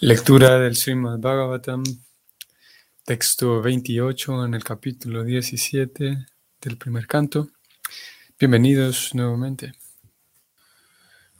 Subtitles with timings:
[0.00, 1.82] Lectura del Srimad Bhagavatam,
[3.06, 6.26] texto 28 en el capítulo 17
[6.60, 7.48] del primer canto.
[8.38, 9.72] Bienvenidos nuevamente.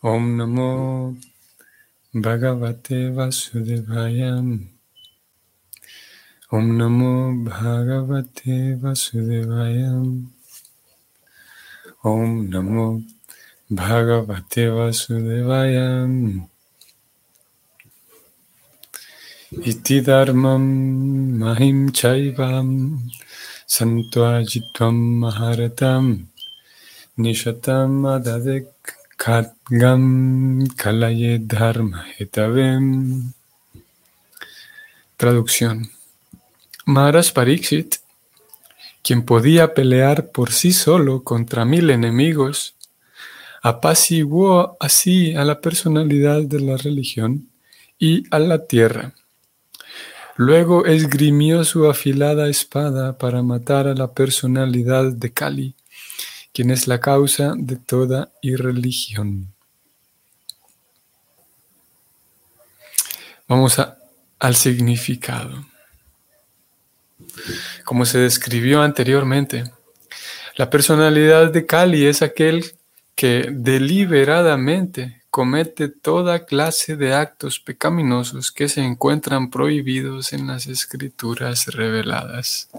[0.01, 1.19] Om Namo
[2.13, 4.39] Bhagavate Vasudevaya.
[6.49, 10.01] Om Namo Bhagavate Vasudevaya.
[12.03, 13.03] Om Namo
[13.69, 16.56] Bhagavate Vasudevaya.
[19.65, 22.99] Iti dharmam mahim chaivam
[23.67, 26.27] santuajitvam maharatam
[27.17, 28.69] nishatam adadek
[29.17, 32.05] khatgam kalaye dharma.
[35.17, 35.91] Traducción.
[36.85, 37.97] Maharaj Pariksit,
[39.03, 42.75] quien podía pelear por sí solo contra mil enemigos,
[43.63, 47.49] apaciguó así a la personalidad de la religión
[47.99, 49.15] y a la tierra
[50.37, 55.75] Luego esgrimió su afilada espada para matar a la personalidad de Kali,
[56.53, 59.55] quien es la causa de toda irreligión.
[63.49, 63.81] Vamos
[64.39, 65.65] al significado.
[67.85, 69.65] Como se describió anteriormente,
[70.57, 72.75] la personalidad de Kali es aquel
[73.15, 81.67] que deliberadamente comete toda clase de actos pecaminosos que se encuentran prohibidos en las escrituras
[81.67, 82.71] reveladas.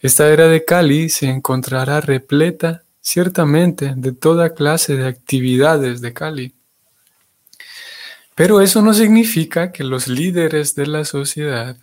[0.00, 6.54] Esta era de Cali se encontrará repleta ciertamente de toda clase de actividades de Cali.
[8.34, 11.76] Pero eso no significa que los líderes de la sociedad,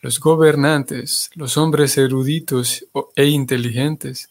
[0.00, 4.30] los gobernantes, los hombres eruditos e inteligentes,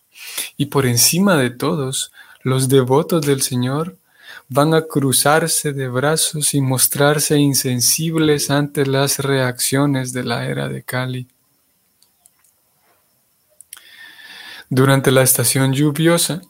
[0.58, 3.99] y por encima de todos, los devotos del Señor,
[4.50, 10.82] van a cruzarse de brazos y mostrarse insensibles ante las reacciones de la era de
[10.82, 11.28] Cali.
[14.68, 16.42] Durante la estación lluviosa,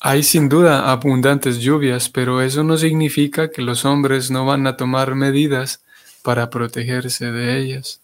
[0.00, 4.76] hay sin duda abundantes lluvias, pero eso no significa que los hombres no van a
[4.76, 5.82] tomar medidas
[6.22, 8.00] para protegerse de ellas.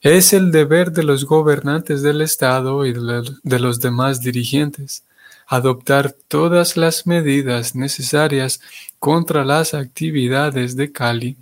[0.00, 5.04] Es el deber de los gobernantes del Estado y de los demás dirigentes
[5.50, 8.60] adoptar todas las medidas necesarias
[9.00, 11.36] contra las actividades de Cali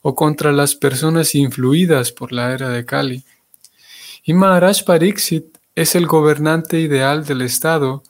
[0.00, 3.24] o contra las personas influidas por la era de Cali.
[4.22, 8.04] Y Maharaj Pariksit es el gobernante ideal del Estado,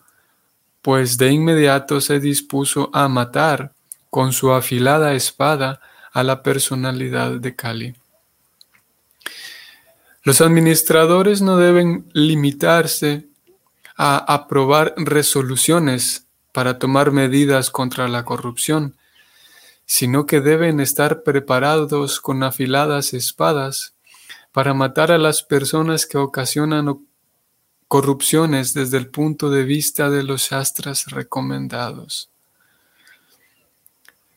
[0.82, 3.72] pues de inmediato se dispuso a matar
[4.10, 5.80] con su afilada espada
[6.12, 7.94] a la personalidad de Cali.
[10.24, 13.27] Los administradores no deben limitarse
[13.98, 18.96] a aprobar resoluciones para tomar medidas contra la corrupción,
[19.84, 23.94] sino que deben estar preparados con afiladas espadas
[24.52, 27.00] para matar a las personas que ocasionan
[27.88, 32.30] corrupciones desde el punto de vista de los shastras recomendados.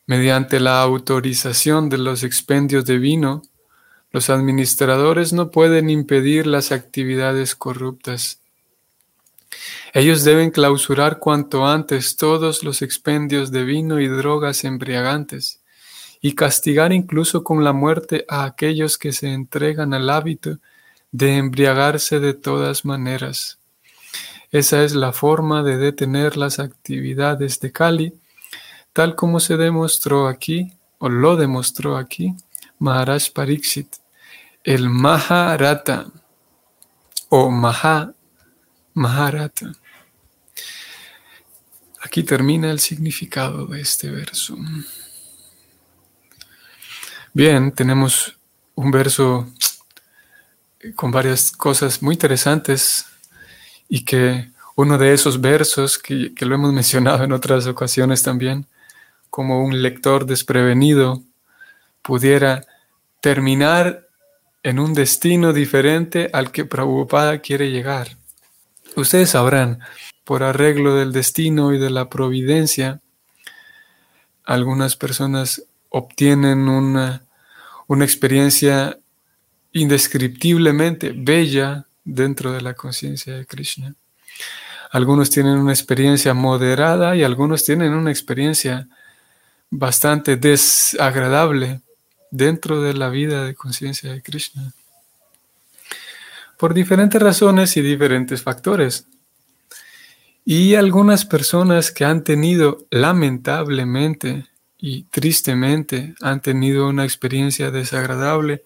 [0.06, 3.42] Mediante la autorización de los expendios de vino,
[4.10, 8.41] los administradores no pueden impedir las actividades corruptas
[9.92, 15.60] ellos deben clausurar cuanto antes todos los expendios de vino y drogas embriagantes,
[16.20, 20.58] y castigar incluso con la muerte a aquellos que se entregan al hábito
[21.10, 23.58] de embriagarse de todas maneras.
[24.50, 28.14] Esa es la forma de detener las actividades de Kali,
[28.92, 32.34] tal como se demostró aquí, o lo demostró aquí,
[32.78, 33.88] Maharaj Pariksit,
[34.62, 36.06] el Maharata,
[37.28, 38.12] o Maha
[38.94, 39.72] Maharata.
[42.00, 44.56] Aquí termina el significado de este verso.
[47.32, 48.36] Bien, tenemos
[48.74, 49.48] un verso
[50.96, 53.06] con varias cosas muy interesantes
[53.88, 58.66] y que uno de esos versos que, que, lo hemos mencionado en otras ocasiones también,
[59.30, 61.22] como un lector desprevenido
[62.02, 62.66] pudiera
[63.20, 64.08] terminar
[64.62, 68.16] en un destino diferente al que Prabhupada quiere llegar.
[68.96, 69.80] Ustedes sabrán,
[70.24, 73.00] por arreglo del destino y de la providencia,
[74.44, 77.22] algunas personas obtienen una,
[77.86, 78.98] una experiencia
[79.72, 83.94] indescriptiblemente bella dentro de la conciencia de Krishna.
[84.90, 88.88] Algunos tienen una experiencia moderada y algunos tienen una experiencia
[89.70, 91.80] bastante desagradable
[92.30, 94.72] dentro de la vida de conciencia de Krishna
[96.62, 99.08] por diferentes razones y diferentes factores.
[100.44, 104.46] Y algunas personas que han tenido lamentablemente
[104.78, 108.62] y tristemente han tenido una experiencia desagradable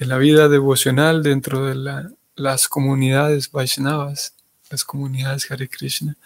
[0.00, 4.34] en la vida devocional dentro de las comunidades Vaishnavas,
[4.68, 6.16] las comunidades Hare Krishna.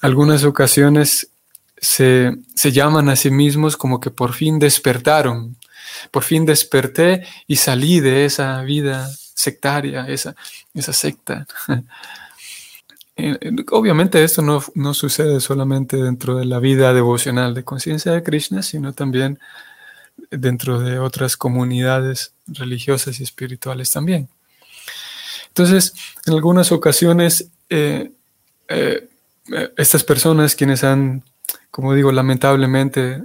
[0.00, 1.28] Algunas ocasiones
[1.76, 5.58] se, se llaman a sí mismos como que por fin despertaron,
[6.10, 10.34] por fin desperté y salí de esa vida sectaria, esa,
[10.74, 11.46] esa secta.
[13.14, 13.38] Eh,
[13.72, 18.62] obviamente esto no, no, sucede solamente dentro de la vida devocional de conciencia de Krishna,
[18.62, 19.38] sino también
[20.30, 24.30] dentro de otras comunidades religiosas y espirituales también.
[25.48, 25.92] Entonces,
[26.24, 28.10] en algunas ocasiones, eh,
[28.68, 29.08] eh,
[29.76, 31.22] estas personas quienes han,
[31.70, 33.22] como digo, lamentablemente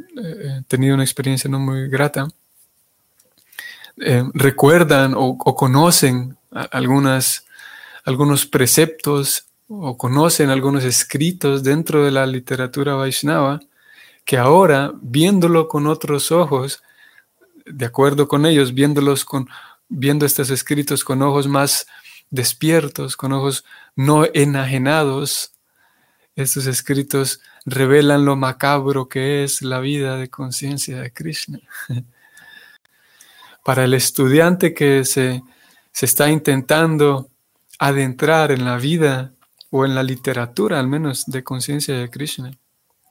[0.67, 2.27] tenido una experiencia no muy grata,
[4.33, 6.37] recuerdan o, conocen
[6.71, 7.45] algunas,
[8.05, 13.59] algunos preceptos o conocen algunos escritos dentro de la literatura Vaishnava
[14.23, 16.83] que ahora, viéndolo con otros ojos,
[17.65, 19.47] de acuerdo con ellos, viéndolos con,
[19.87, 21.87] viendo estos escritos con ojos más
[22.29, 23.63] despiertos, con ojos
[23.95, 25.53] no enajenados,
[26.35, 31.59] estos escritos revelan lo macabro que es la vida de conciencia de Krishna.
[33.67, 35.43] Para el estudiante que se,
[35.91, 37.27] se está intentando
[37.79, 39.33] adentrar en la vida
[39.71, 42.51] o en la literatura al menos de conciencia de Krishna.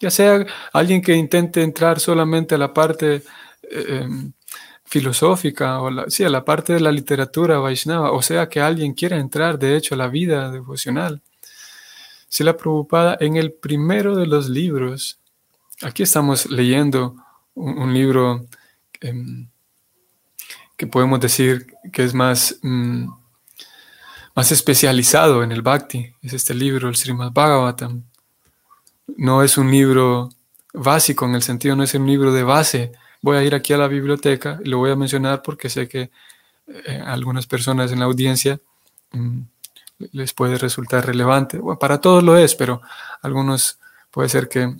[0.00, 4.32] Ya sea alguien que intente entrar solamente a la parte eh, em,
[4.86, 8.94] filosófica o la, sí, a la parte de la literatura Vaishnava, o sea que alguien
[8.94, 11.20] quiera entrar de hecho a la vida devocional.
[12.28, 15.18] Si la preocupada en el primero de los libros,
[15.82, 17.14] aquí estamos leyendo
[17.52, 18.46] un, libro
[19.02, 19.48] em,
[20.76, 22.58] que podemos decir que es más...
[22.62, 23.08] Mm,
[24.36, 26.12] más especializado en el Bhakti.
[26.20, 28.04] Es este libro, el Srimad Bhagavatam.
[29.16, 30.28] No es un libro
[30.74, 32.92] básico en el sentido, no es un libro de base.
[33.22, 36.10] Voy a ir aquí a la biblioteca y lo voy a mencionar porque sé que
[36.68, 38.60] eh, algunas personas en la audiencia
[39.12, 39.40] mm,
[40.12, 41.58] les puede resultar relevante.
[41.80, 42.82] Para todos lo es, pero
[43.22, 43.78] algunos
[44.10, 44.76] puede ser que,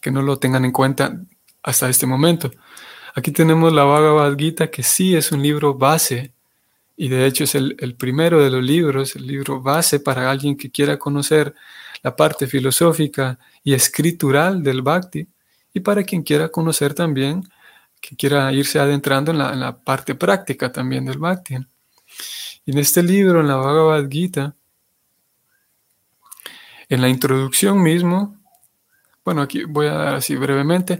[0.00, 1.20] que no lo tengan en cuenta
[1.62, 2.50] hasta este momento.
[3.14, 6.32] Aquí tenemos la Bhagavad Gita, que sí es un libro base
[7.00, 10.68] y de hecho es el, primero de los libros, el libro base para alguien que
[10.68, 11.54] quiera conocer
[12.02, 15.28] la parte filosófica y escritural del bhakti,
[15.72, 17.48] y para quien quiera conocer también,
[18.00, 21.54] que quiera irse adentrando en la, parte práctica también del bhakti.
[22.66, 24.56] Y en este libro, en la Bhagavad Gita,
[26.88, 28.36] en la introducción mismo,
[29.24, 30.98] bueno, aquí voy a dar así brevemente,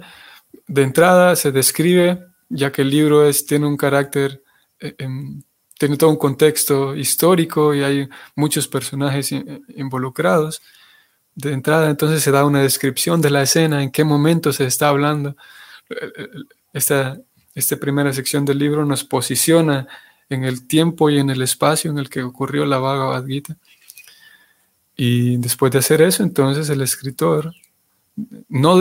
[0.67, 4.43] de entrada se describe, ya que el libro es, tiene un carácter
[4.81, 5.43] eh, em,
[5.79, 9.33] tiene todo un contexto histórico y hay muchos personajes
[9.77, 10.61] involucrados.
[11.35, 14.89] De entrada, entonces se da una descripción de la escena, en qué momento se está
[14.89, 15.37] hablando.
[16.73, 17.19] Esta,
[17.55, 19.87] esta primera sección del libro nos posiciona
[20.29, 23.56] en el tiempo y en el espacio en el que ocurrió la Bhagavad Gita.
[24.97, 27.55] Y después de hacer eso, entonces el escritor,
[28.49, 28.81] no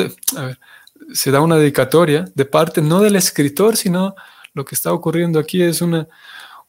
[1.14, 4.16] se da una dedicatoria de parte no del escritor, sino
[4.54, 6.08] lo que está ocurriendo aquí es una,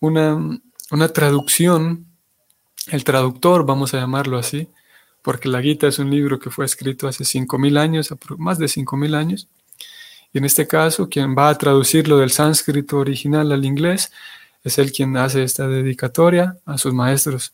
[0.01, 2.07] una, traducción,
[2.89, 4.69] el traductor, vamos a llamarlo así,
[5.23, 9.15] porque la Gita es un libro que fue escrito hace 5.000 años, más de 5.000
[9.15, 9.49] años,
[10.33, 14.12] y en este caso quien va a traducirlo del sánscrito original al inglés
[14.64, 17.52] es el quien hace esta dedicatoria a sus maestros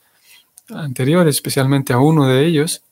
[0.68, 2.82] anteriores, especialmente a uno de ellos.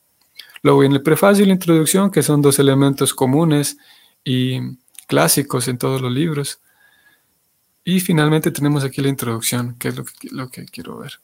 [0.63, 3.77] Luego en el prefacio y la introducción, que son dos elementos comunes
[4.25, 4.61] y
[5.07, 6.61] clásicos en todos los libros,
[7.85, 11.19] y finalmente tenemos aquí la introducción, que es lo que, lo que quiero ver.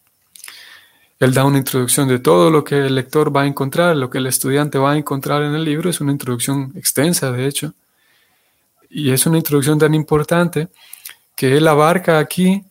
[1.20, 4.18] Él da una introducción de todo lo que el lector va a encontrar, lo que
[4.18, 5.90] el estudiante va a encontrar en el libro.
[5.90, 7.74] Es una introducción extensa, de hecho.
[8.88, 10.68] Y es una introducción tan importante
[11.36, 12.64] que él abarca aquí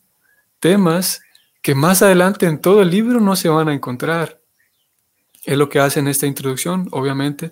[0.59, 1.21] temas
[1.61, 4.36] que más adelante en todo el libro no se van a encontrar.
[5.47, 7.51] Es lo que hace en esta introducción, obviamente,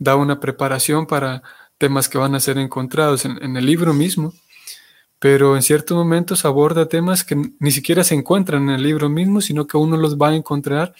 [0.00, 1.44] da una preparación para
[1.78, 4.32] temas que van a ser encontrados en el libro mismo
[5.24, 9.40] pero en ciertos momentos aborda temas que ni siquiera se encuentran en el libro mismo,
[9.40, 10.94] sino que uno los va a encontrar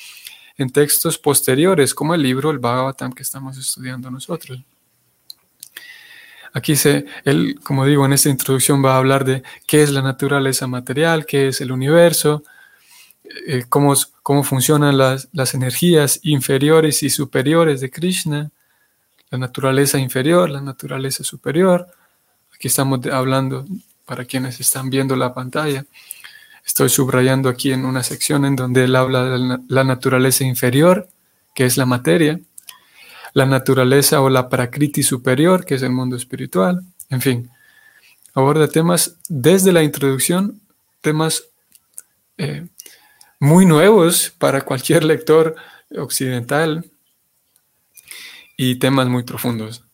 [0.56, 4.64] en textos posteriores, como el libro El Bhagavatam que estamos estudiando nosotros.
[6.54, 10.00] Aquí se, él, como digo, en esta introducción va a hablar de qué es la
[10.00, 12.44] naturaleza material, qué es el universo,
[13.25, 18.50] eh, cómo, cómo funcionan las, las energías inferiores y superiores de Krishna,
[19.31, 21.88] la naturaleza inferior, la naturaleza superior.
[22.54, 23.66] Aquí estamos hablando
[24.04, 25.85] para quienes están viendo la pantalla.
[26.64, 31.09] Estoy subrayando aquí en una sección en donde él habla de la naturaleza inferior,
[31.54, 32.40] que es la materia.
[33.35, 37.50] la naturaleza o la prakriti superior, que es el mundo espiritual, en fin.
[38.33, 40.61] Aborda temas desde la introducción,
[41.00, 41.43] temas
[42.38, 42.69] eh,
[43.44, 45.54] muy nuevos para cualquier lector
[45.98, 46.90] occidental
[48.56, 49.84] y temas muy profundos.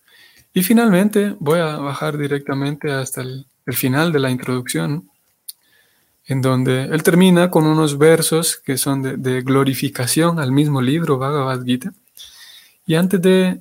[0.55, 5.09] Y finalmente voy a bajar directamente hasta el, final de la introducción,
[6.25, 11.19] en donde él termina con unos versos que son de, de glorificación al mismo libro,
[11.19, 11.93] Bhagavad Gita.
[12.85, 13.61] Y antes de,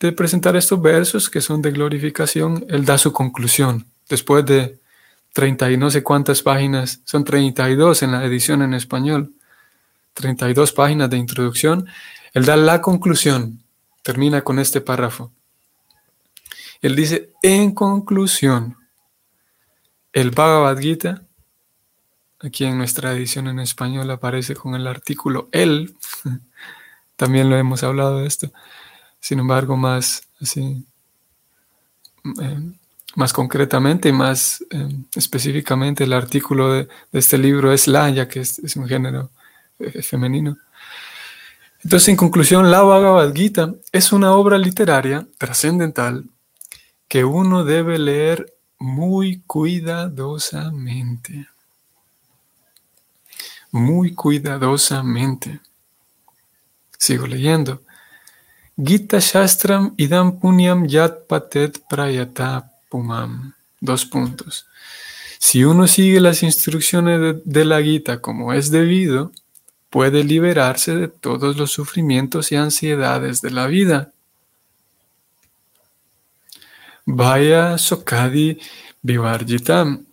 [0.00, 3.86] de presentar estos versos que son de glorificación, él da su conclusión.
[4.08, 4.78] Después de
[5.38, 9.34] 30 y no sé cuántas páginas, son 32 en la edición en español,
[10.14, 11.86] 32 páginas de introducción,
[12.34, 13.62] él da la conclusión,
[14.02, 15.30] termina con este párrafo.
[16.82, 18.78] Él dice, en conclusión,
[20.12, 21.22] el Bhagavad Gita,
[22.40, 25.94] aquí en nuestra edición en español aparece con el artículo el,
[27.16, 28.50] también lo hemos hablado de esto,
[29.20, 30.84] sin embargo más así,
[32.42, 32.72] eh,
[33.18, 38.38] más concretamente y más eh, específicamente el artículo de, este libro es la, ya que
[38.38, 39.32] es, un género
[39.80, 40.56] eh, femenino.
[41.82, 46.26] Entonces, en conclusión, la Bhagavad Gita es una obra literaria trascendental
[47.08, 51.48] que uno debe leer muy cuidadosamente.
[53.72, 55.58] Muy cuidadosamente.
[56.96, 57.82] Sigo leyendo.
[58.76, 63.54] Gita Shastram idam punyam yat patet prayata pumam.
[63.80, 64.66] Dos puntos.
[65.38, 69.30] Si uno sigue las instrucciones de, la Gita como es debido,
[69.88, 74.12] puede liberarse de todos los sufrimientos y ansiedades de la vida.
[77.06, 78.58] Vaya Sokadi
[79.00, 80.06] Vivarjitam.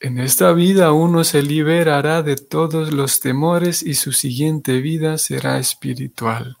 [0.00, 5.58] En esta vida uno se liberará de todos los temores y su siguiente vida será
[5.58, 6.56] espiritual.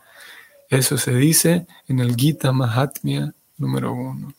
[0.70, 4.34] Eso se dice en el Gita Mahatmya número uno.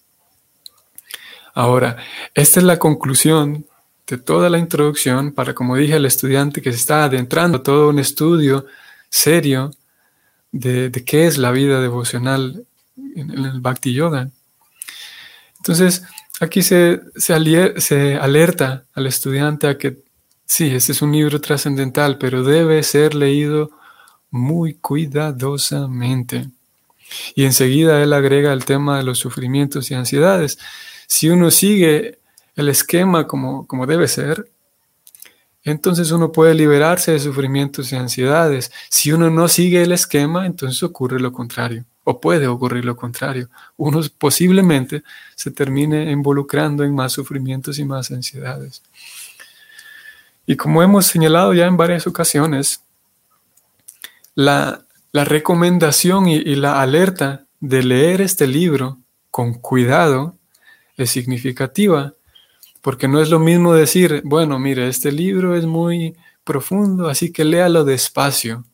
[1.59, 1.97] Ahora,
[2.35, 3.65] esta es la conclusión
[4.07, 7.89] de toda la introducción para, como dije, el estudiante que se está adentrando a todo
[7.89, 8.65] un estudio
[9.09, 9.71] serio
[10.53, 14.29] de, qué es la vida devocional en el Bhakti Yoga.
[15.57, 16.03] Entonces,
[16.39, 19.97] aquí se, se, alerta al estudiante a que
[20.45, 23.71] sí, este es un libro trascendental, pero debe ser leído
[24.31, 26.47] muy cuidadosamente.
[27.35, 30.57] Y enseguida él agrega el tema de los sufrimientos y ansiedades.
[31.09, 32.19] Si uno sigue
[32.55, 34.51] el esquema como, como debe ser,
[35.63, 38.71] entonces uno puede liberarse de sufrimientos y ansiedades.
[38.89, 43.49] Si uno no sigue el esquema, entonces ocurre lo contrario o puede ocurrir lo contrario.
[43.75, 45.03] Uno posiblemente
[45.35, 48.83] se termine involucrando en más sufrimientos y más ansiedades.
[50.45, 52.83] Y como hemos señalado ya en varias ocasiones,
[54.35, 58.99] la, recomendación y, y la alerta de leer este libro
[59.31, 60.38] con cuidado
[61.03, 62.13] es significativa,
[62.81, 67.43] porque no es lo mismo decir, bueno, mire, este libro es muy profundo, así que
[67.43, 68.65] léalo despacio.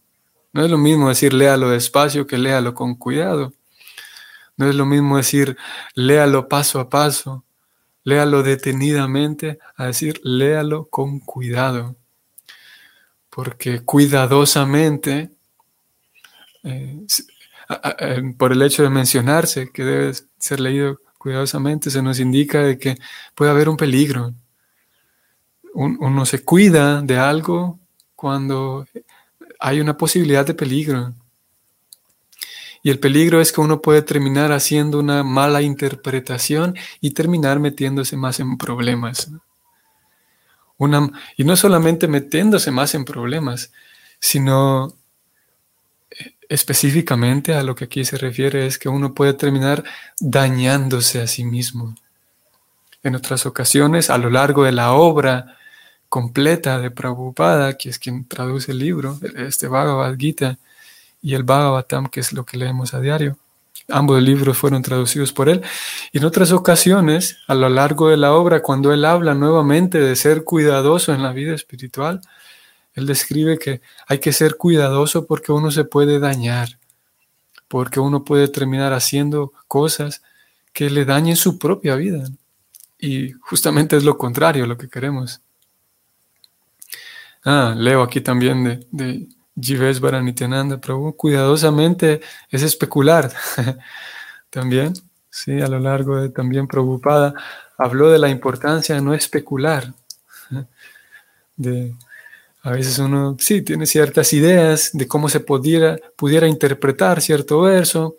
[0.54, 3.54] No es lo mismo decir léalo despacio que léalo con cuidado.
[4.58, 5.58] No es lo mismo decir
[5.96, 7.44] léalo paso a paso,
[8.04, 11.96] léalo detenidamente, a decir léalo con cuidado.
[13.30, 15.32] Porque cuidadosamente,
[16.64, 17.06] eh,
[18.38, 23.00] por el hecho de mencionarse que debe ser leído cuidadosamente, se nos indica de que
[23.34, 24.32] puede haber un peligro.
[25.74, 27.80] uno se cuida de algo
[28.16, 28.86] cuando
[29.60, 31.16] hay una posibilidad de peligro.
[32.84, 38.16] Y el peligro es que uno puede terminar haciendo una mala interpretación y terminar metiéndose
[38.16, 39.32] más en problemas.
[40.78, 43.72] Una, y no solamente metiéndose más en problemas,
[44.20, 44.94] sino
[46.50, 49.84] específicamente a lo que aquí se refiere es que uno puede terminar
[50.20, 51.96] dañándose a sí mismo.
[53.04, 55.58] En otras ocasiones, a lo largo de la obra
[56.10, 60.58] completa de Prabhupada, que es quien traduce el libro, este Bhagavad Gita
[61.22, 63.38] y el Bhagavatam, que es lo que leemos a diario.
[63.90, 65.62] Ambos libros fueron traducidos por él.
[66.12, 70.16] Y en otras ocasiones, a lo largo de la obra, cuando él habla nuevamente de
[70.16, 72.22] ser cuidadoso en la vida espiritual,
[72.96, 76.80] él describe que hay que ser cuidadoso porque uno se puede dañar,
[77.68, 80.24] porque uno puede terminar haciendo cosas
[80.74, 82.28] que le dañen su propia vida.
[82.98, 85.42] Y justamente es lo contrario, lo que queremos.
[87.44, 89.28] Ah, leo aquí también de, de
[89.60, 91.16] Jivesh Baranityananda Prabhu.
[91.16, 93.32] Cuidadosamente es especular.
[94.50, 94.94] también,
[95.30, 97.34] sí, a lo largo de también Prabhupada
[97.78, 99.94] habló de la importancia de no especular.
[101.58, 101.96] De,
[102.66, 108.16] A veces uno sí tiene ciertas ideas de cómo se pudiera, pudiera interpretar cierto verso,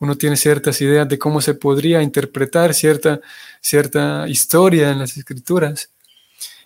[0.00, 3.20] uno tiene ciertas ideas de cómo se podría interpretar cierta,
[3.60, 5.92] cierta historia en las escrituras.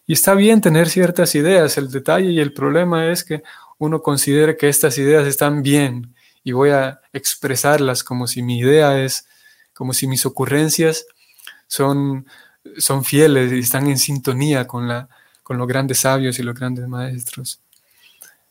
[0.06, 3.42] Y está bien tener ciertas ideas, el detalle y el problema es que
[3.76, 8.98] uno considere que estas ideas están bien y voy a expresarlas como si mi idea
[8.98, 9.26] es,
[9.74, 11.04] como si mis ocurrencias
[11.66, 12.26] son,
[12.78, 15.10] son fieles y están en sintonía con, la,
[15.52, 17.60] con los grandes sabios y los grandes maestros.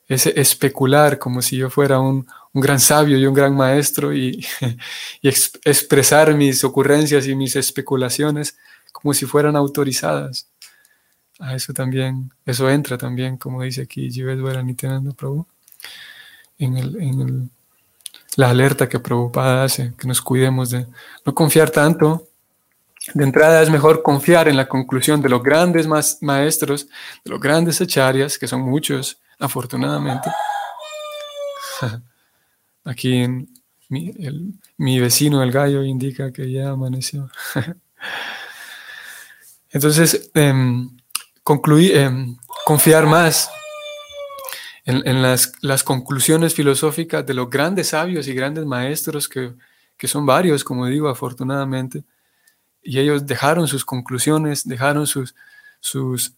[0.07, 4.45] Es especular como si yo fuera un, un gran sabio y un gran maestro y,
[5.23, 8.55] y expresar mis ocurrencias y mis especulaciones
[8.91, 10.47] como si fueran autorizadas.
[11.39, 14.37] A eso también, eso entra también, como dice aquí Jivet
[15.17, 15.47] Prabhu,
[16.59, 17.49] en, el, en el,
[18.35, 20.85] la alerta que Prabhupada hace, que nos cuidemos de
[21.25, 22.27] no confiar tanto.
[23.13, 25.87] De entrada es mejor confiar en la conclusión de los grandes
[26.21, 26.87] maestros,
[27.23, 30.29] de los grandes acharyas, que son muchos, afortunadamente.
[32.85, 33.47] Aquí
[34.77, 37.29] mi, vecino, el gallo, indica que ya amaneció.
[39.71, 40.97] Entonces, em,
[41.43, 43.49] confiar más
[44.85, 49.53] en, las, conclusiones filosóficas de los grandes sabios y grandes maestros, que,
[50.07, 52.03] son varios, como digo, afortunadamente,
[52.83, 55.35] y ellos dejaron sus conclusiones, dejaron sus,
[55.79, 56.33] sus,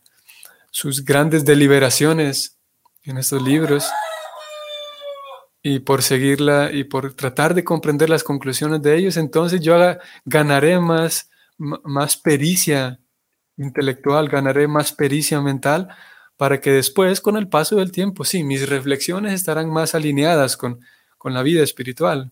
[0.72, 2.58] sus grandes deliberaciones
[3.04, 3.86] en estos libros
[5.62, 9.78] y por seguirla y por tratar de comprender las conclusiones de ellos, entonces yo
[10.26, 13.00] ganaré más, más pericia
[13.56, 15.88] intelectual, ganaré más pericia mental
[16.36, 20.82] para que después, con el paso del tiempo, sí, mis reflexiones estarán más alineadas con,
[21.18, 22.32] con la vida espiritual.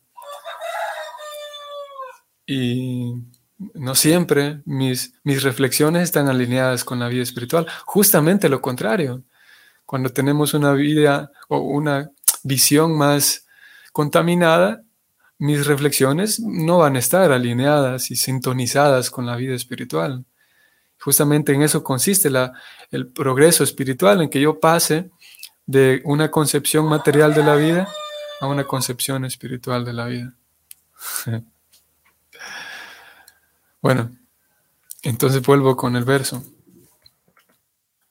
[2.46, 3.13] Y
[3.74, 9.24] no siempre mis, mis reflexiones están alineadas con la vida espiritual, justamente lo contrario.
[9.86, 12.12] Cuando tenemos una vida o una
[12.44, 13.46] visión más
[13.91, 14.84] contaminada,
[15.38, 20.25] mis reflexiones no van a estar alineadas y sintonizadas con la vida espiritual.
[21.00, 22.53] Justamente en eso consiste la,
[22.91, 25.09] el progreso espiritual, en que yo pase
[25.66, 27.88] de una concepción material de la vida
[28.40, 30.36] a una concepción espiritual de la vida.
[33.81, 34.11] bueno,
[35.01, 36.44] entonces vuelvo con el verso.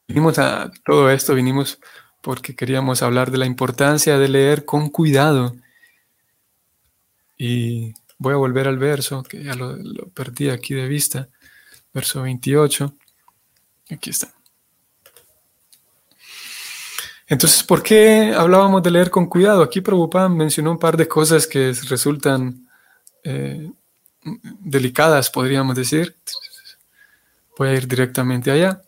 [0.08, 1.78] Vinimos a todo esto, vinimos
[2.20, 5.54] porque queríamos hablar de la importancia de leer con cuidado.
[7.38, 9.76] Y voy a volver al verso, que ya lo,
[10.12, 11.28] perdí aquí de vista,
[11.94, 12.94] verso 28.
[13.90, 14.34] Aquí está.
[17.26, 19.62] Entonces, ¿por qué hablábamos de leer con cuidado?
[19.62, 22.68] Aquí Prabhupada mencionó un par de cosas que resultan
[23.22, 23.70] eh,
[24.22, 26.16] delicadas, podríamos decir.
[27.56, 28.82] Voy a ir directamente allá.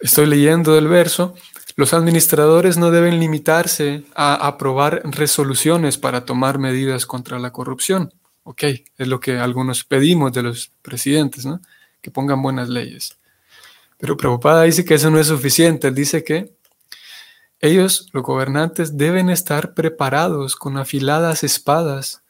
[0.00, 1.34] Estoy leyendo del verso.
[1.76, 8.12] Los administradores no deben limitarse a aprobar resoluciones para tomar medidas contra la corrupción.
[8.42, 8.62] Ok,
[8.96, 11.60] es lo que algunos pedimos de los presidentes, ¿no?
[12.00, 13.18] Que pongan buenas leyes.
[13.98, 15.88] Pero Prabhupada dice que eso no es suficiente.
[15.88, 16.57] Él dice que
[17.60, 22.22] ellos, los gobernantes, deben estar preparados con afiladas espadas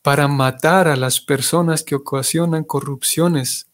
[0.00, 3.68] para matar a las personas que ocasionan corrupciones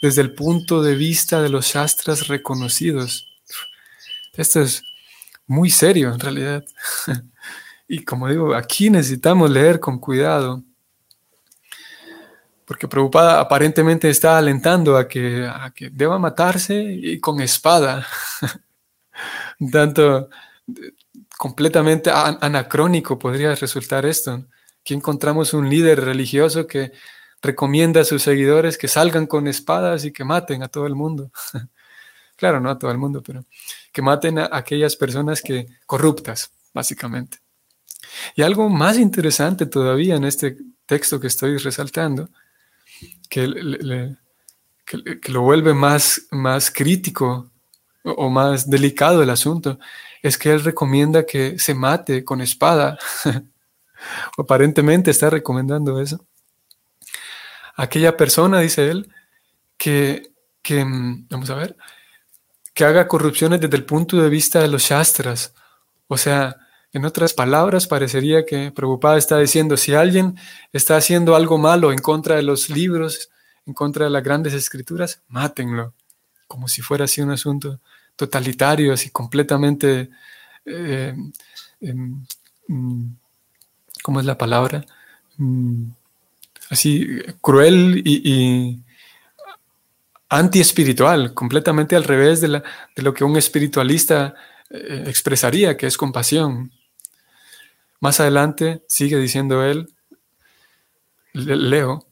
[0.00, 3.26] desde el punto de vista de los shastras reconocidos.
[4.34, 4.82] Esto es
[5.46, 6.64] muy serio en realidad.
[7.88, 10.62] y como digo, aquí necesitamos leer con cuidado.
[12.64, 18.06] Porque Prabhupada aparentemente está alentando a que, a que deba matarse y con espada.
[19.70, 20.28] Tanto
[21.36, 24.46] completamente anacrónico podría resultar esto.
[24.80, 26.92] Aquí encontramos un líder religioso que
[27.42, 31.30] recomienda a sus seguidores que salgan con espadas y que maten a todo el mundo.
[32.36, 33.44] claro, no a todo el mundo, pero
[33.92, 37.38] que maten a aquellas personas que corruptas, básicamente.
[38.34, 42.30] Y algo más interesante todavía en este texto que estoy resaltando,
[43.28, 43.46] que,
[45.28, 47.50] lo vuelve más, más crítico
[48.04, 49.78] o más delicado el asunto,
[50.22, 52.98] es que él recomienda que se mate con espada.
[54.38, 56.24] Aparentemente está recomendando eso
[57.76, 59.12] aquella persona, dice él,
[59.76, 60.30] que,
[60.62, 61.76] que, mm, vamos a ver,
[62.72, 65.54] que haga corrupciones desde el punto de vista de los shastras.
[66.08, 66.56] O sea,
[66.92, 70.36] en otras palabras, parecería que Prabhupada está diciendo, si alguien
[70.72, 73.30] está haciendo algo malo en contra de los libros,
[73.66, 75.94] en contra de las grandes escrituras, mátenlo,
[76.46, 77.80] como si fuera así un asunto
[78.16, 80.10] totalitario, así completamente,
[80.64, 81.14] eh,
[81.80, 82.24] em,
[82.68, 83.06] mm,
[84.02, 84.84] ¿cómo es la palabra?
[85.36, 85.90] Mm,
[86.70, 87.06] así
[87.40, 88.80] cruel y,
[90.28, 92.62] anti-espiritual, completamente al revés de,
[92.96, 94.34] lo que un espiritualista
[94.70, 96.72] eh, expresaría, que es compasión.
[98.00, 99.88] Más adelante sigue diciendo él,
[101.32, 102.06] leo,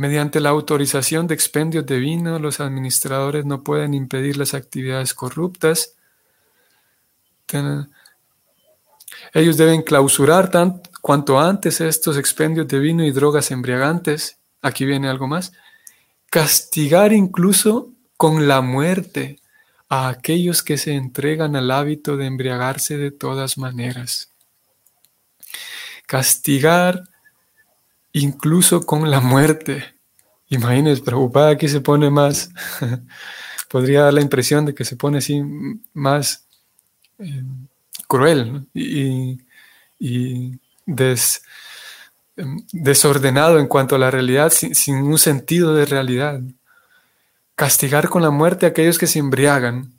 [0.00, 5.94] mediante la autorización de expendios de vino, los administradores no pueden impedir las actividades corruptas.
[9.34, 10.50] Ellos deben clausurar
[11.02, 14.38] cuanto antes estos expendios de vino y drogas embriagantes.
[14.62, 15.52] Aquí viene algo más
[16.30, 19.38] castigar incluso con la muerte
[19.90, 24.30] a aquellos que se entregan al hábito de embriagarse de todas maneras.
[26.06, 27.02] Castigar
[28.12, 29.84] incluso con la muerte.
[30.48, 32.50] Imagínense, preocupada aquí se pone más,
[33.68, 35.42] podría dar la impresión de que se pone así
[35.92, 36.46] más
[37.18, 37.44] eh,
[38.08, 39.40] cruel y,
[39.98, 41.42] y des,
[42.40, 46.40] Em, desordenado en cuanto a la realidad, sin, un sentido de realidad.
[47.54, 49.92] Castigar con la muerte a aquellos que se embriagan.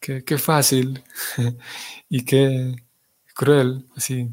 [0.00, 1.02] Qué, fácil
[2.10, 2.76] y qué
[3.34, 4.30] cruel, así,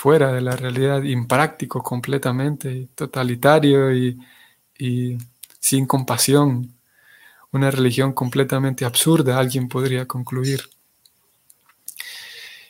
[0.00, 4.18] fuera de la realidad, impráctico completamente, totalitario y,
[4.78, 5.18] y
[5.58, 6.74] sin compasión.
[7.52, 10.62] Una religión completamente absurda, alguien podría concluir.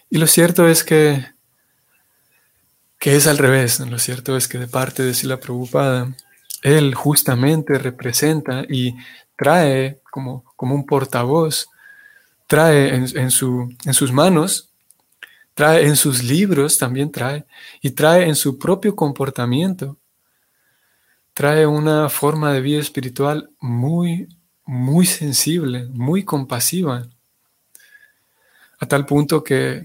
[0.08, 1.24] Y lo cierto es que
[3.00, 3.80] que es al revés.
[3.80, 6.12] Lo cierto es que de parte de Sila Prabhupada,
[6.62, 8.94] él justamente representa y
[9.36, 11.68] trae como, como un portavoz,
[12.46, 14.69] trae en, su, en sus manos,
[15.54, 17.44] trae en sus libros también trae,
[17.80, 19.98] y trae en su propio comportamiento,
[21.34, 24.28] trae una forma de vida espiritual muy,
[24.64, 27.08] muy sensible, muy compasiva,
[28.78, 29.84] a tal punto que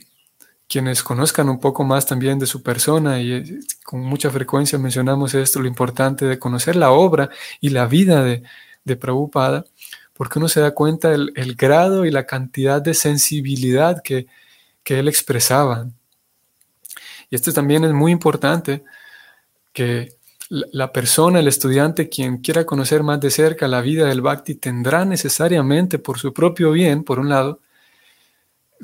[0.67, 5.59] quienes conozcan un poco más también de su persona, y con mucha frecuencia mencionamos esto,
[5.59, 7.29] lo importante de conocer la obra
[7.61, 8.43] y la vida de,
[8.83, 9.65] de Prabhupada,
[10.13, 14.27] porque uno se da cuenta del el grado y la cantidad de sensibilidad que,
[14.85, 15.89] que él expresaba.
[17.29, 18.85] Y esto también es muy importante,
[19.73, 20.15] que
[20.49, 25.03] la persona, el estudiante, quien quiera conocer más de cerca la vida del Bhakti, tendrá
[25.03, 27.59] necesariamente por su propio bien, por un lado,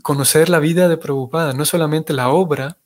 [0.02, 2.78] conocer la vida de Prabhupada, no solamente la obra,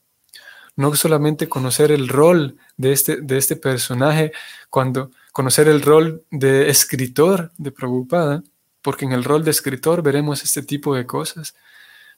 [0.76, 4.34] no solamente conocer el rol de este, de este personaje,
[4.70, 8.44] cuando conocer el rol de escritor de Prabhupada,
[8.82, 11.56] porque en el rol de escritor veremos este tipo de cosas,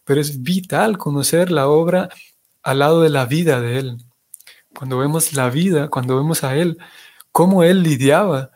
[0.07, 2.07] pero es vital conocer la obra
[2.63, 3.97] al lado de la vida de él.
[4.73, 6.77] Cuando vemos la vida, cuando vemos a él,
[7.33, 8.51] cómo él lidiaba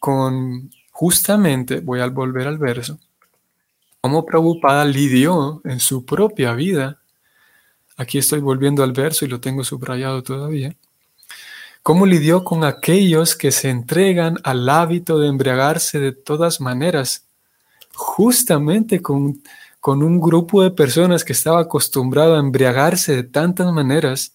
[0.00, 2.98] con justamente, voy a volver al verso,
[4.00, 7.00] cómo Prabhupada lidió en su propia vida,
[7.96, 10.74] aquí estoy volviendo al verso y lo tengo subrayado todavía,
[11.84, 17.28] cómo lidió con aquellos que se entregan al hábito de embriagarse de todas maneras,
[17.94, 19.40] justamente con,
[19.86, 24.34] con un grupo de personas que estaba acostumbrado a embriagarse de tantas maneras,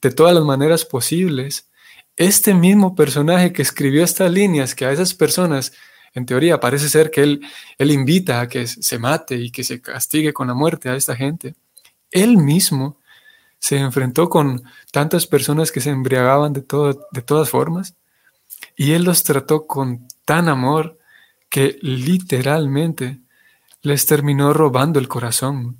[0.00, 1.68] de todas las maneras posibles.
[2.16, 5.72] Este mismo personaje que escribió estas líneas, que a esas personas
[6.14, 7.40] en teoría parece ser que él,
[7.78, 11.16] él invita a que se mate y que se castigue con la muerte a esta
[11.16, 11.56] gente.
[12.12, 12.96] Él mismo
[13.58, 17.96] se enfrentó con tantas personas que se embriagaban de, todo, de todas formas
[18.76, 20.96] y él los trató con tan amor
[21.48, 23.18] que literalmente
[23.82, 25.78] les terminó robando el corazón.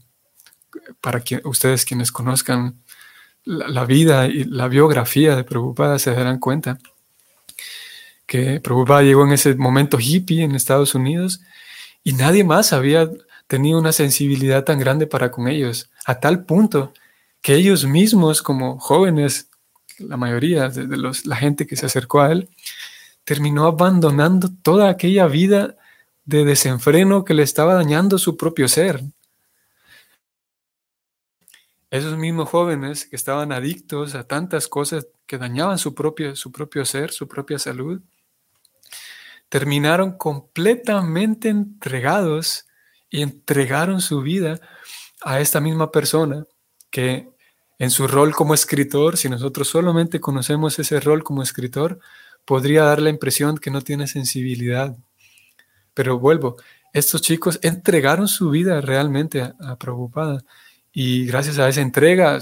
[1.01, 2.81] Para que ustedes quienes conozcan
[3.45, 6.79] la, vida y la biografía de Prabhupada se darán cuenta
[8.27, 11.41] que Prabhupada llegó en ese momento hippie en Estados Unidos
[12.05, 13.11] y nadie más había
[13.49, 16.95] tenido una sensibilidad tan grande para con ellos, a tal punto
[17.43, 19.49] que ellos mismos como jóvenes,
[19.99, 22.49] la mayoría de, los, la gente que se acercó a él,
[23.25, 25.77] terminó abandonando toda aquella vida
[26.31, 29.03] de desenfreno que le estaba dañando su propio ser.
[31.91, 36.85] Esos mismos jóvenes que estaban adictos a tantas cosas que dañaban su propio, su propio
[36.85, 38.01] ser, su propia salud,
[39.49, 42.67] terminaron completamente entregados
[43.11, 44.61] y entregaron su vida
[45.23, 46.47] a esta misma persona
[46.93, 47.29] que
[47.81, 51.99] en su rol como escritor, si nosotros solamente conocemos ese rol como escritor,
[52.45, 54.97] podría dar la impresión que no tiene sensibilidad.
[55.95, 56.57] Pero vuelvo,
[56.93, 60.43] estos chicos entregaron su vida realmente a, a Prabhupada
[60.93, 62.39] y gracias a esa entrega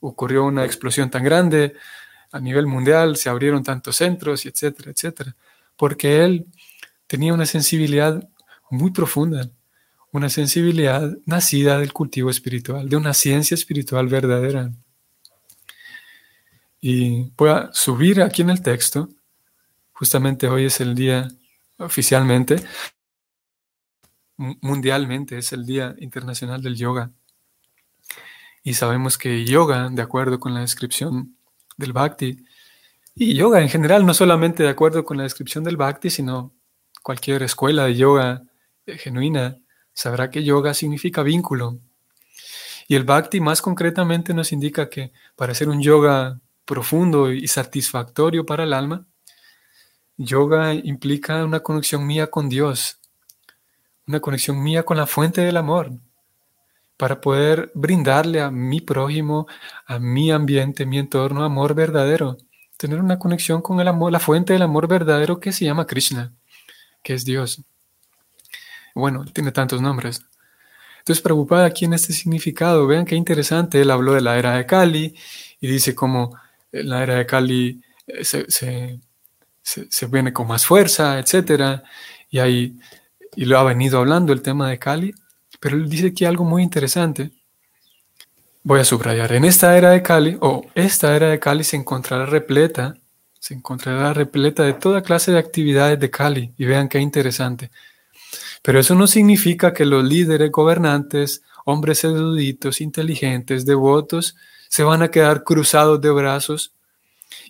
[0.00, 1.74] ocurrió una explosión tan grande
[2.32, 5.34] a nivel mundial, se abrieron tantos centros, etcétera, etcétera
[5.76, 6.46] porque él
[7.06, 8.28] tenía una sensibilidad
[8.70, 9.48] muy profunda,
[10.10, 14.72] una sensibilidad nacida del cultivo espiritual, de una ciencia espiritual verdadera.
[16.80, 19.08] Y voy a subir aquí en el texto,
[19.92, 21.28] justamente hoy es el día
[21.78, 22.62] oficialmente,
[24.36, 27.10] mundialmente es el Día Internacional del Yoga.
[28.62, 31.36] Y sabemos que yoga, de acuerdo con la descripción
[31.76, 32.44] del Bhakti,
[33.14, 36.52] y yoga en general, no solamente de acuerdo con la descripción del Bhakti, sino
[37.02, 38.42] cualquier escuela de yoga
[38.84, 39.56] eh, genuina,
[39.94, 41.78] sabrá que yoga significa vínculo.
[42.88, 48.44] Y el Bhakti más concretamente nos indica que para hacer un yoga profundo y satisfactorio
[48.44, 49.06] para el alma,
[50.16, 52.98] yoga implica una conexión mía con Dios,
[54.06, 55.92] una conexión mía con la fuente del amor,
[56.96, 59.46] para poder brindarle a mi prójimo,
[59.86, 62.38] a mi ambiente, mi entorno, amor verdadero.
[62.76, 66.32] Tener una conexión con el amor, la fuente del amor verdadero que se llama Krishna,
[67.02, 67.62] que es Dios.
[68.94, 70.22] Bueno, tiene tantos nombres.
[70.98, 74.66] Entonces, preocupada aquí en este significado, vean qué interesante, él habló de la era de
[74.66, 75.14] Kali
[75.60, 76.36] y dice cómo
[76.72, 79.00] la era de Kali eh, se,
[79.66, 81.82] se, viene con más fuerza, etc.
[82.30, 82.76] Y ahí
[83.34, 85.14] y lo ha venido hablando el tema de Cali,
[85.60, 87.32] pero él dice aquí algo muy interesante.
[88.62, 92.26] Voy a subrayar, en esta era de Cali, o esta era de Cali se encontrará
[92.26, 92.96] repleta,
[93.38, 97.70] se encontrará repleta de toda clase de actividades de Cali, y vean qué interesante.
[98.62, 104.36] Pero eso no significa que los líderes gobernantes, hombres eruditos, inteligentes, devotos,
[104.68, 106.72] se van a quedar cruzados de brazos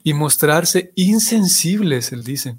[0.02, 2.56] y mostrarse insensibles, él dice.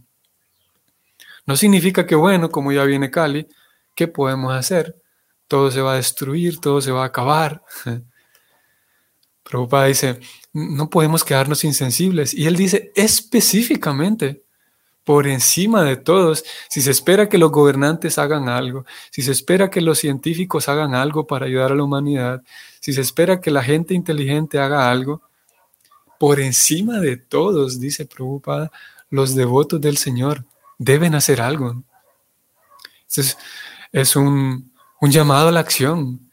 [1.45, 3.47] No significa que, bueno, como ya viene Cali,
[3.95, 4.95] ¿qué podemos hacer?
[5.47, 7.63] Todo se va a destruir, todo se va a acabar.
[9.43, 10.19] Prabhupada dice,
[10.51, 12.33] no podemos quedarnos insensibles.
[12.33, 14.43] Y él dice específicamente,
[15.07, 19.69] por encima de todos, si se espera que los gobernantes hagan algo, si se espera
[19.69, 22.43] que los científicos hagan algo para ayudar a la humanidad,
[22.81, 25.21] si se espera que la gente inteligente haga algo,
[26.17, 28.71] por encima de todos, dice Prabhupada,
[29.09, 30.45] los devotos del Señor
[30.77, 31.83] deben hacer algo.
[33.15, 33.37] Es,
[33.91, 36.29] es un, llamado a la acción.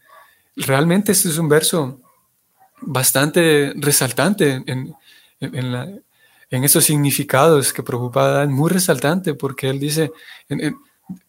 [0.55, 2.01] Realmente este es un verso
[2.81, 4.95] bastante resaltante en,
[5.39, 10.11] en, esos significados que Prabhupada da, muy resaltante porque él dice,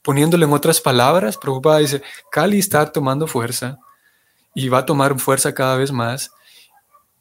[0.03, 3.79] poniéndole en otras palabras, Prabhupada dice, Kali está tomando fuerza
[4.55, 6.31] y va a tomar fuerza cada vez más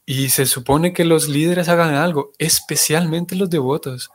[0.06, 4.12] y se supone que los líderes hagan algo, especialmente los devotos.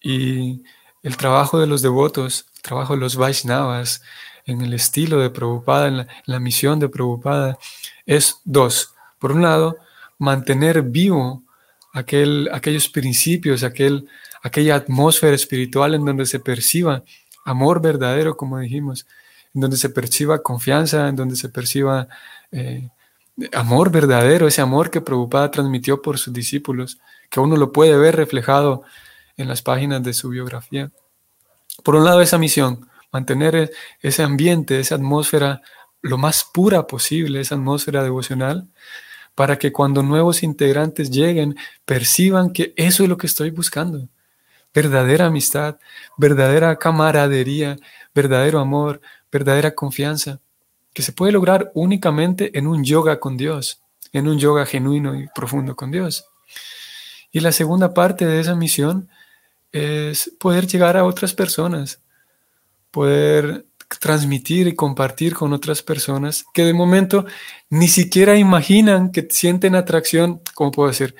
[0.00, 0.62] Y
[1.02, 4.02] el trabajo de los devotos, el trabajo de los Vaishnavas,
[4.46, 7.58] en el estilo de Prabhupada, en la, misión de Prabhupada,
[8.06, 8.94] es dos.
[9.18, 9.76] Por un lado,
[10.18, 11.42] mantener vivo
[11.92, 14.08] aquel, aquellos principios, aquel,
[14.42, 17.02] aquella atmósfera espiritual en donde se perciba
[17.44, 19.06] amor verdadero, como dijimos,
[19.54, 22.08] en donde se perciba confianza, en donde se perciba
[22.50, 22.88] eh,
[23.52, 26.98] amor verdadero, ese amor que Prabhupada transmitió por sus discípulos,
[27.30, 28.82] que uno lo puede ver reflejado
[29.36, 30.90] en las páginas de su biografía.
[31.84, 33.70] Por un lado, esa misión, mantener e-,
[34.00, 35.62] ese ambiente, esa atmósfera
[36.02, 38.68] lo más pura posible, esa atmósfera devocional,
[39.34, 44.08] para que cuando nuevos integrantes lleguen, perciban que eso es lo que estoy buscando.
[44.74, 45.78] Verdadera amistad,
[46.16, 47.78] verdadera camaradería,
[48.14, 50.40] verdadero amor, verdadera confianza,
[50.92, 55.28] que se puede lograr únicamente en un yoga con Dios, en un yoga genuino y
[55.34, 56.26] profundo con Dios.
[57.30, 59.08] Y la segunda parte de esa misión
[59.72, 62.00] es poder llegar a otras personas,
[62.90, 63.66] poder
[64.00, 67.26] transmitir y compartir con otras personas que de momento
[67.70, 71.14] ni siquiera imaginan que sienten atracción, ¿cómo puedo decir?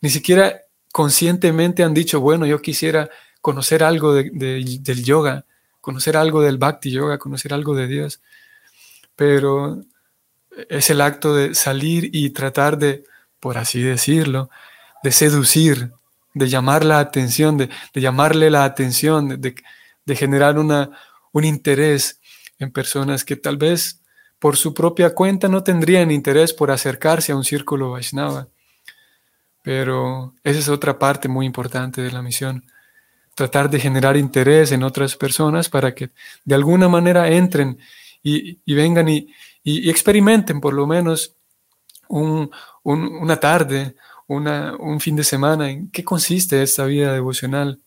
[0.00, 3.10] Ni siquiera conscientemente han dicho, bueno, yo quisiera
[3.40, 5.44] conocer algo del yoga,
[5.80, 8.20] conocer algo del bhakti yoga, conocer algo de Dios.
[9.16, 9.80] Pero
[10.68, 13.04] es el acto de salir y tratar de,
[13.40, 14.50] por así decirlo,
[15.02, 15.92] de seducir
[16.34, 19.54] de llamar la atención, de, llamarle la atención, de,
[20.16, 20.90] generar una,
[21.32, 22.20] un interés
[22.58, 24.00] en personas que tal vez
[24.38, 28.48] por su propia cuenta no tendrían interés por acercarse a un círculo Vaishnava.
[29.62, 32.66] Pero esa es otra parte muy importante de la misión.
[33.34, 36.10] Tratar de generar interés en otras personas para que
[36.44, 37.78] de alguna manera entren
[38.24, 39.28] y, vengan y,
[39.64, 41.36] experimenten por lo menos
[42.08, 43.94] una tarde
[44.26, 45.70] un fin de semana.
[45.70, 47.80] ¿En qué consiste esta vida devocional?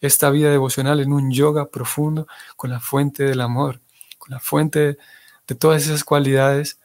[0.00, 3.80] Esta vida devocional en un yoga profundo con la fuente del amor,
[4.18, 4.98] con la fuente
[5.46, 6.78] de todas esas cualidades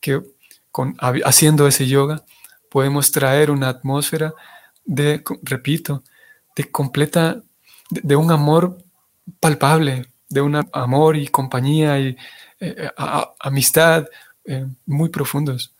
[0.00, 0.22] que
[0.70, 2.24] con, haciendo ese yoga
[2.70, 4.32] podemos traer una atmósfera
[4.84, 6.04] de, repito,
[6.56, 7.42] de completa,
[7.90, 8.78] de, un amor
[9.40, 12.16] palpable, de un amor y compañía y
[12.60, 12.90] eh,
[13.40, 14.06] amistad
[14.44, 15.74] eh, muy profundos.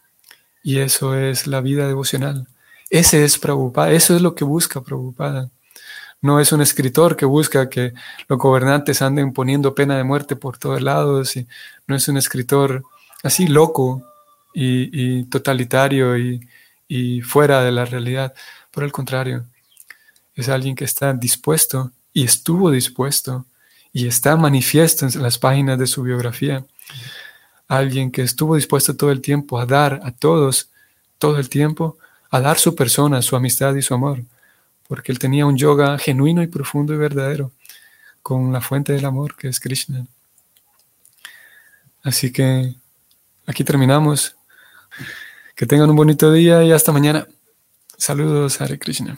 [0.63, 2.47] Y eso es la vida devocional.
[2.91, 5.51] Ese es Prabhupada, eso es lo que busca Prabhupada.
[6.21, 7.95] No es un escritor que busca que
[8.29, 11.37] los gobernantes anden poniendo pena de muerte por todos lados.
[11.37, 11.47] Y
[11.87, 12.83] no es un escritor
[13.23, 14.03] así loco
[14.53, 18.35] y, totalitario y fuera de la realidad.
[18.71, 19.47] Por el contrario,
[20.35, 23.47] es alguien que está dispuesto y estuvo dispuesto
[23.93, 26.65] y está manifiesto en las páginas de su biografía.
[27.69, 30.71] Alguien que estuvo dispuesto todo el tiempo a dar a todos,
[31.19, 31.99] todo el tiempo,
[32.31, 34.23] a dar su persona, su amistad y su amor
[34.91, 37.53] porque él tenía un yoga genuino y profundo y verdadero
[38.25, 40.05] con la fuente del amor que es Krishna.
[42.03, 42.75] Así que
[43.47, 44.35] aquí terminamos.
[45.55, 47.29] Que tengan un bonito día y hasta mañana.
[47.99, 49.17] Saludos, Hare Krishna.